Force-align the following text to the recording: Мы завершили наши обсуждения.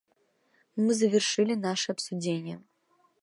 Мы 0.75 0.95
завершили 0.95 1.53
наши 1.53 1.91
обсуждения. 1.91 2.63